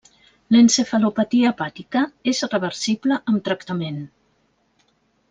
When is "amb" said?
3.33-3.45